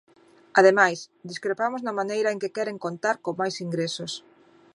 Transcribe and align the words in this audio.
Ademais, 0.59 0.99
discrepamos 1.31 1.81
na 1.83 1.97
maneira 1.99 2.29
en 2.31 2.39
que 2.41 2.53
queren 2.55 2.77
contar 2.85 3.15
con 3.23 3.33
máis 3.41 3.55
ingresos. 3.65 4.11